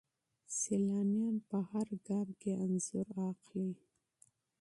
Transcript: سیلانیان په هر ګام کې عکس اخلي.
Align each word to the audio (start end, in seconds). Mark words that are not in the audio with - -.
سیلانیان 0.59 1.35
په 1.49 1.57
هر 1.69 1.87
ګام 2.07 2.27
کې 2.39 2.51
عکس 2.63 2.87
اخلي. 3.29 3.71